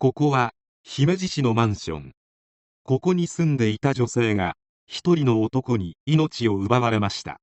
[0.00, 0.52] ここは、
[0.84, 2.12] 姫路市のマンション。
[2.84, 4.54] ここに住んでいた女性が、
[4.86, 7.40] 一人の男に命を奪われました。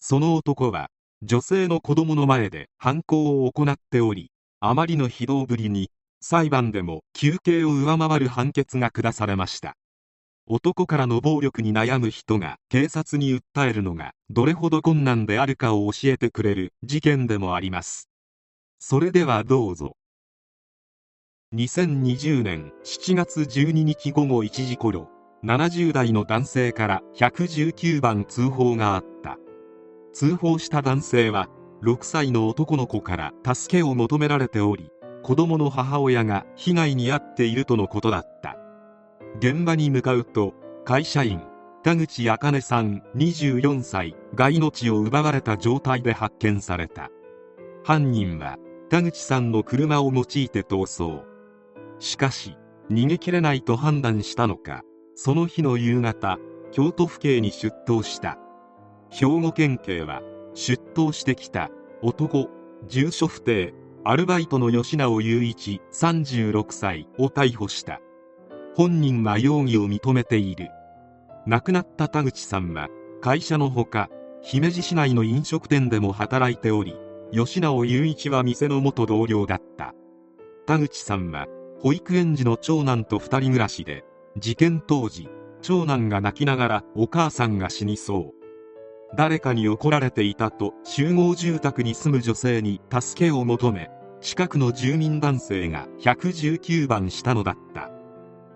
[0.00, 0.90] その男は、
[1.22, 9.76] 女性の子供の前で犯行を行っており、あまりの非道ぶりに、裁判でも求刑を上回る判決が下されました。
[10.48, 18.08] 男からの暴力に悩む人が警察に訴えるのがどれほど困難であるかを教えてくれる事件でもあります。
[18.80, 19.96] それではどうぞ。
[21.54, 25.08] 2020年7月12日午後1時頃
[25.44, 29.38] 70代の男性から119番通報があった。
[30.12, 31.48] 通報した男性は
[31.84, 34.90] 6歳の男の子から助けを求められており
[35.22, 38.56] 子供の母親が被害に遭っているとのことだった。
[39.38, 40.52] 現場に向かうと
[40.84, 41.40] 会社員
[41.84, 47.08] 田口茜さん24歳が命を奪われた状態で発見された。
[47.84, 48.56] 犯人は
[48.90, 51.35] 田口さんの車を用いて逃走。
[51.98, 52.56] しかし
[52.90, 54.82] 逃げ切れないと判断したのか
[55.14, 56.38] その日の夕方
[56.76, 58.38] 京都府警に出頭した。
[59.10, 60.20] 兵庫県警は
[60.54, 61.70] 出頭してきた。
[62.02, 62.50] 男
[62.86, 63.72] 住所不定。
[64.04, 68.00] アルバイトの吉直雄一36歳を逮捕した。
[68.74, 70.68] 本人は容疑を認めている。
[71.46, 72.88] 亡くなった田口さんは
[73.22, 74.10] 会社のほか
[74.42, 76.94] 姫路市内の飲食店でも働いており
[77.32, 79.94] 吉直雄一は店の元同僚だった。
[80.66, 81.46] 田口さんは
[81.86, 84.04] 保育園児の長男と2人暮らしで
[84.36, 85.28] 事件当時
[85.62, 89.16] 長男が泣きながらお母さんが死にそう。
[89.16, 93.88] 誰かに怒られていたと集合住宅に住む女性に助けを求め
[94.20, 97.92] 近くの住民男性が119番したのだった。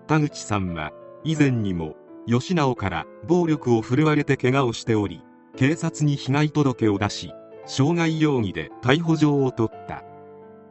[0.07, 0.91] 田口さんは
[1.23, 1.95] 以前にも
[2.27, 5.21] 吉直から暴力を振るわれて怪我をしており
[5.55, 7.31] 警察に被害届を出し
[7.65, 10.03] 傷害容疑で逮捕状を取った。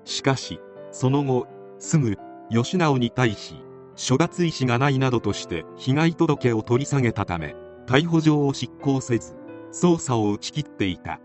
[0.04, 0.60] しかし
[0.92, 1.46] その後
[1.78, 2.18] すぐ
[2.50, 3.54] 吉直に対し
[3.96, 7.54] 処罰意思がないなどとして被害届を取り下げたため
[7.86, 9.36] 逮捕状を執行せず
[9.72, 11.20] 捜査を打ち切っていた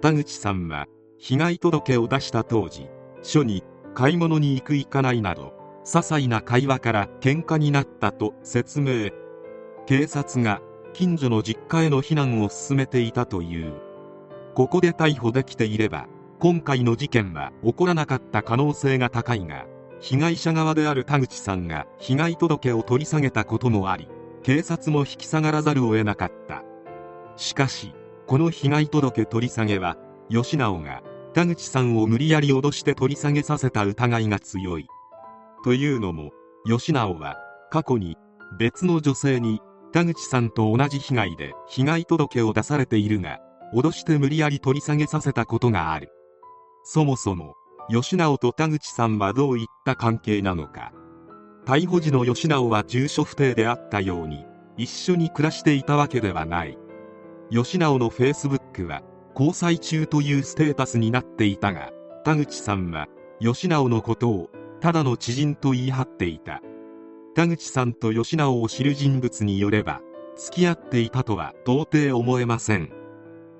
[0.00, 0.86] 田口さんは
[1.18, 2.88] 被害届を出した当時
[3.22, 3.64] 署に
[3.94, 5.54] 買い物に行く行かないなど
[5.84, 9.10] 些細な会話から喧嘩になったと説明
[9.86, 10.60] 警察が
[10.92, 13.72] 近所の実家への避難を進めていたという
[14.54, 16.06] ここで逮捕できていれば
[16.38, 19.66] 今回の事件は起こらなかった可能性が高いが
[20.00, 24.08] 被害者側である田口さんが被害届を取り下げたこともあり
[24.42, 26.62] 警察も引き下がらざるを得なかった。
[27.36, 27.94] しかし
[28.26, 29.96] この被害届取り下げは
[30.30, 31.02] 吉直が
[31.34, 34.86] 田口さんを無理やり脅して取り下げさせた疑いが強い。
[35.64, 36.30] というのも
[36.66, 37.36] 吉直は
[37.70, 38.16] 過去に
[38.58, 39.60] 別の女性に
[39.92, 43.38] 田口さんと同じ被害で被害届を出されているが
[43.74, 46.10] 脅して無理やり取り下げさせたことがある。
[46.84, 47.54] そもそも
[47.90, 50.92] 吉直と田口さんはどういった関係なのか。
[51.64, 54.46] 逮捕時の吉直は住所不定であったように
[54.76, 56.78] 一緒に暮らしていたわけではない。
[57.50, 59.02] 吉直のフェイスブックは
[59.34, 61.90] 交際中というステータスになっていたが
[62.24, 63.06] 田口さんは
[63.40, 64.50] 吉直のことを
[64.80, 66.60] ただの知人と言い張っていた。
[67.34, 70.00] 田口さんと吉直を知る人物によれば
[70.36, 72.92] 付き合っていたとは到底思えません。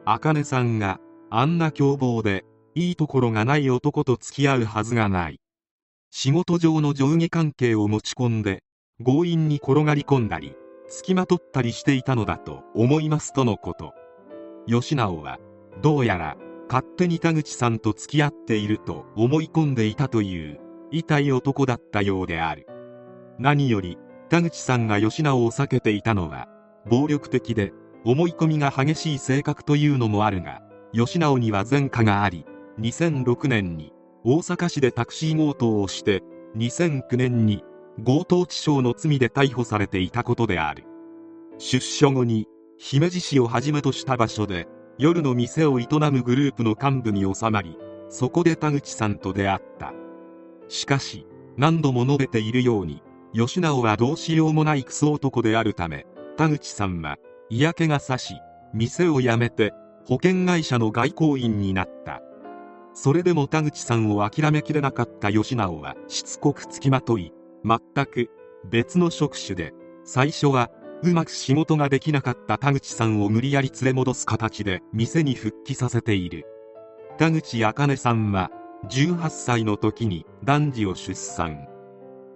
[0.04, 1.00] 茜さんが
[1.30, 2.44] あんな凶暴で
[2.78, 5.40] いいところがない男と付き合うはずがない。
[6.12, 8.62] 仕事上の上下関係を持ち込んで
[9.04, 10.54] 強引に転がり込んだり
[10.88, 13.94] 付きまとったりしていたのだと思いますとのこと。
[14.68, 15.40] 吉直は
[15.82, 16.36] どうやら
[16.68, 20.60] 勝手に田口さんと付き合っていると思い込んでいたという
[20.92, 22.68] 痛い男だったようである。
[23.40, 23.98] 何より
[24.28, 26.46] 田口さんが吉直を避けていたのは
[26.88, 27.72] 暴力的で
[28.04, 32.46] 思い込みが激しい性格というのもあるが吉直には前科があり
[32.78, 33.92] 2006年に
[34.24, 36.22] 大阪市でタクシー強盗をして
[36.56, 37.64] 2009年に
[38.04, 40.84] 強盗致傷の罪で逮捕されていたことである。
[41.58, 42.46] 出所後に
[42.78, 47.76] 姫路市をはじめとした場所で夜の店を営むグループの幹部に収まり
[48.08, 49.92] そこで田口さんと出会った。
[50.68, 51.26] しかし
[51.56, 53.02] 何度も述べているように
[53.34, 57.16] 吉直はどうしようもないクソ男であるため田口さんは
[57.50, 58.34] 嫌気がさし
[58.72, 59.72] 店を辞めて
[60.06, 62.22] 保険会社の外交員になった。
[63.00, 67.32] それでも田口さんを諦めきれなかった吉直はしつこくつきまとい
[67.64, 68.28] 全く
[68.68, 69.72] 別の職種で
[70.02, 70.72] 最初は
[71.04, 76.44] うまく仕事ができなかった田口さんを無理やり連れ戻す形で店に復帰させている。
[77.18, 78.50] 田口茜さんは
[78.88, 81.68] 18歳の時に男児を出産。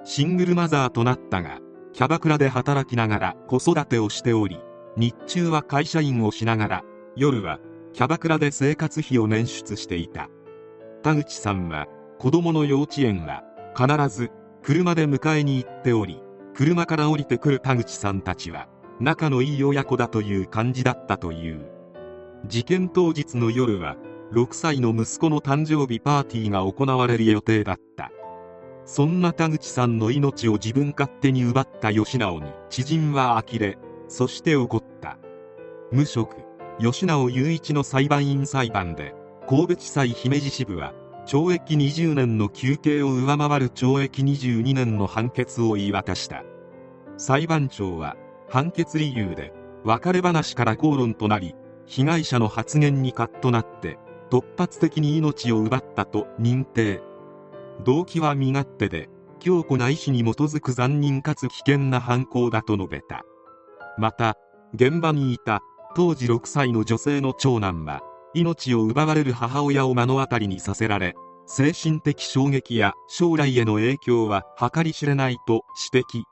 [0.05, 1.59] シングルマザーとなったが
[1.93, 4.61] キャバクラで働きながら子育てをしており
[4.97, 6.85] 日中は会社員をしながら
[7.17, 7.59] 夜は
[7.94, 10.29] キャバクラで生活費を捻出していた。
[11.02, 11.87] 田口さんは
[12.19, 13.43] 子供の幼稚園は
[13.76, 14.31] 必ず
[14.62, 16.22] 車で迎えに行っており
[16.54, 18.69] 車から降りてくる田口さんたちは
[19.00, 21.66] 仲のいい親子だという感じだったという。
[22.46, 23.96] 事件当日の夜は
[24.32, 28.12] 6歳の息子の誕生日パーティーが行われる予定だった。
[28.84, 33.78] そんな田口さんの命を自分勝手に奪った吉直に知人は呆れ
[34.08, 35.19] そして怒った。
[35.90, 36.37] 無職
[36.81, 39.14] 吉直雄一の裁判員裁判で
[39.49, 40.93] 神戸地裁姫路支部は
[41.27, 46.44] 懲役20年の求刑を上回る懲役22年の判決を言い渡した。
[47.17, 48.17] 裁判長は
[48.49, 49.53] 判決理由で
[49.85, 51.55] 別れ話から口論となり
[51.87, 53.99] 被害者の発言にカッとなって
[54.31, 57.03] 突発的に命を奪ったと認定。
[57.85, 59.09] 動機は身勝手で
[59.41, 63.25] 強固な意志に基づく残忍かつ危険な犯行だと述べた
[63.99, 64.37] また
[64.75, 65.62] 現場にいた
[65.97, 68.03] 当時6歳の女性の長男は
[68.34, 71.14] 命を奪われる母親を目の当たりにさせられ
[71.46, 76.23] 精神的衝撃や将来への影響は計り知れないと指摘。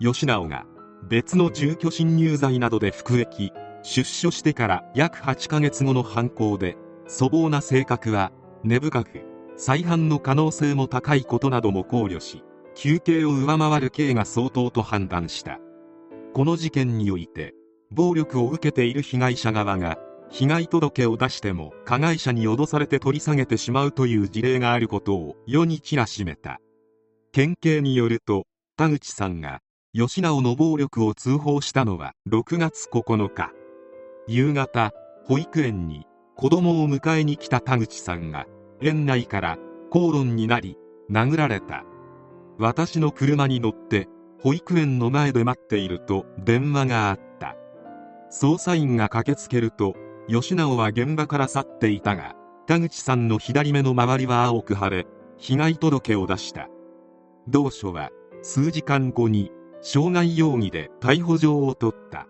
[0.00, 0.66] 吉直が
[1.08, 3.50] 別の住居侵入罪などで服役
[3.82, 6.76] 出所してから約8ヶ月後の犯行で
[7.08, 8.32] 粗暴な性格は
[8.62, 9.22] 根深く
[9.56, 12.42] 再犯の可能性も高いことなども考慮し
[12.74, 15.58] 求刑を上回る刑が相当と判断した。
[16.32, 17.54] この事件において
[17.90, 19.98] 暴力を受けている被害者側が
[20.32, 26.58] 被害届を出しても加害者に脅されて取り下げてしまうという事例があることを世に知らしめた。
[27.32, 28.46] 県警によると
[28.76, 29.60] 田口さんが
[29.92, 33.50] 吉直の暴力を通報したのは6月9日。
[34.26, 34.92] 夕方
[35.26, 38.46] 保育園に子供を迎えに来た田口さんが
[38.80, 39.58] 園内から
[39.90, 40.78] 口論になり
[41.10, 41.84] 殴られた。
[42.58, 44.08] 私の車に乗って
[44.40, 47.54] 保育園の前で待っていると電話があった。
[48.30, 49.94] 捜査員が駆けつけると
[50.28, 52.34] 吉直は現場から去っていたが
[52.66, 56.68] 田口さんの左目の周りは青く腫れ被害届を出した。
[57.48, 58.10] 同署は
[58.42, 59.50] 数時間後に
[59.82, 62.28] 傷害容疑で逮捕状を取った。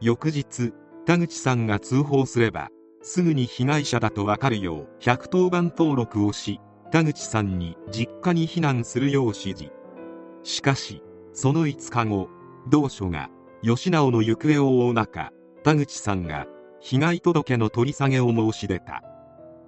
[0.00, 0.72] 翌日
[1.06, 2.70] 田口さんが通報すれば
[3.02, 6.60] すぐに被害者だと分かるよう110番登録をし
[6.90, 9.70] 田口さんに実家に避難するよう指示。
[10.42, 11.02] しかし
[11.32, 12.28] その5日後
[12.68, 13.30] 同署が
[13.62, 15.30] 吉直の行方を追う中
[15.62, 16.46] 田口さんが
[16.82, 19.04] 被害届の取り下げを申し出た。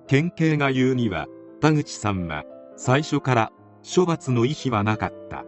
[0.09, 1.27] 県警が言うには
[1.61, 2.45] 田口さんは
[2.77, 3.53] 最初から
[3.85, 5.45] 処罰の意思はなかった。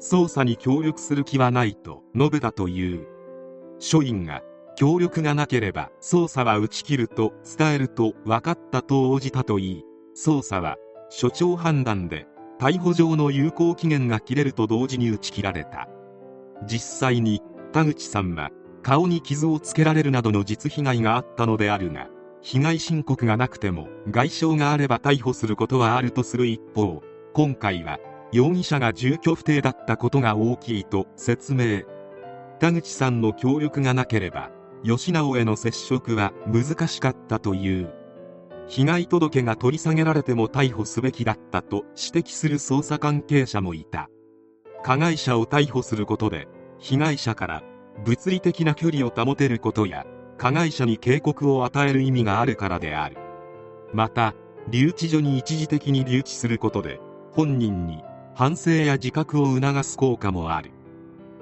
[0.00, 3.06] 捜査に協力する気はないと述べたという。
[3.80, 4.42] 署員が
[4.76, 9.84] 協力がなければ捜査は打ち切ると伝えると分かったと応じたといい。
[10.16, 10.76] 捜査は
[11.10, 12.26] 所長判断で
[12.60, 15.88] 逮捕状の有効期限が切れると同時に打ち切られた。
[16.66, 18.50] 実際に田口さんは
[18.84, 22.08] 顔に傷をつけられるなどの実被害があったのであるが
[22.42, 27.98] 被害申告がなくても外傷があれば逮捕することはあるとする一方今回は
[28.34, 31.82] 容疑者が住居不定だったことが大きいと説明。
[32.58, 34.50] 田口さんの協力がなければ
[34.84, 37.92] 吉直への接触は難しかったという。
[38.66, 44.10] 被害届が取り下げられても逮捕すべきだったと指摘する捜査関係者もいた。
[44.82, 46.48] 加害者を逮捕することで
[46.78, 47.62] 被害者から
[48.04, 53.16] 物理的な距離を保てることや加害者に警告を与える意味があるからである。
[53.92, 54.34] また
[54.68, 57.00] 留置所に一時的に留置することで
[57.32, 58.02] 本人に
[58.34, 60.70] 反省や自覚を促す効果もある。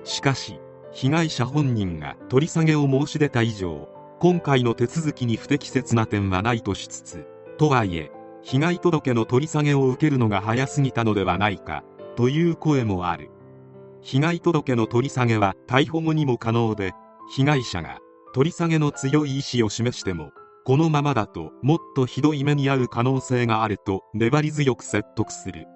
[0.05, 0.59] しかし
[0.93, 8.11] 被害者本人が取り下げを申し出た以上今回の手続きに不適切な点はないとしつつとはいえ
[8.43, 11.85] 被害届の取り下げを受けるのが早すぎたのではないか
[12.17, 13.31] という声もある。
[14.03, 16.93] 被害届の取り下げは逮捕後にも可能で
[17.31, 17.99] 被害者が
[18.35, 20.31] 取り下げの強い意思を示しても
[20.65, 25.67] このままだともっとひどい目に遭う可能性があると粘り強く説得する。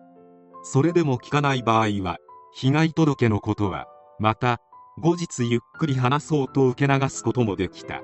[0.62, 2.18] それでも聞かない場合は
[2.52, 3.86] 被害届のことは
[4.18, 4.60] また
[4.98, 8.00] 後日ゆっくり話そうと受け流すこともできた。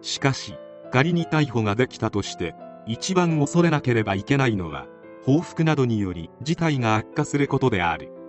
[0.00, 0.54] しかし
[0.92, 2.54] 仮に逮捕ができたとして
[2.86, 4.86] 一番恐れなければいけないのは
[5.24, 8.21] 報復などにより事態が悪化することである。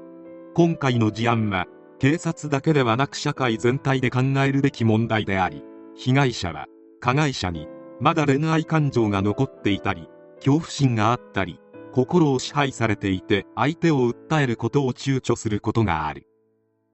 [0.56, 1.66] 今回の事案は
[1.98, 5.64] 警察だけではなく社会全体で考えるべき問題であり
[5.96, 6.68] 被害者は
[7.00, 7.68] 加害者に
[8.00, 11.60] まだ恋愛感情が残っていたり恐怖心があったり
[11.92, 16.28] 心を支配されていて相手を訴えることを躊躇することがある。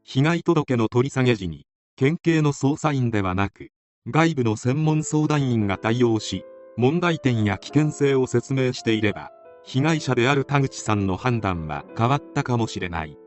[0.04, 1.66] 被害届の取り下げ時に
[1.98, 3.72] 県警の捜査員ではなく
[4.08, 6.46] 外部の専門相談員が対応し
[6.78, 9.32] 問題点や危険性を説明していれば
[9.64, 13.18] 被害者である田口さんの判断は変わったかもしれない。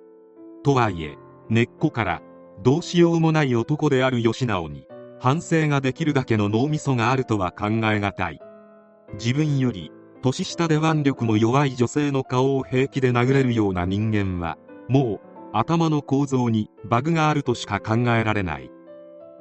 [0.63, 1.17] とはいえ
[1.49, 2.23] 根っこから
[2.63, 4.87] どうしようもない男である吉直に
[5.21, 8.41] 反省ができるだけの脳みそがあるとは考えがたい。
[9.15, 9.91] 自分より
[10.23, 14.57] 年下で腕力も弱い女性の顔を平気で殴れるような人間は
[14.89, 15.21] もう
[15.53, 18.71] 頭の構造にバグがあるとしか考えられない。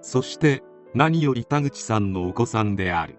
[0.02, 0.64] そして
[0.94, 3.18] 何より田口さんのお子さんである。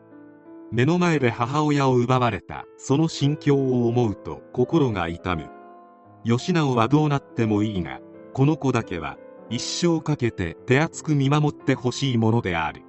[0.72, 5.48] 目の前で母親を奪われたその心境を思うと心が痛む。
[6.24, 8.00] 吉直はどうなってもいいが
[8.32, 9.16] この子だけは
[9.50, 12.82] 一生かけて手厚く見守ってほしいものである。